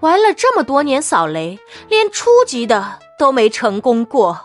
[0.00, 1.58] 玩了这么多年扫雷
[1.88, 4.44] 连初级的都没成功过。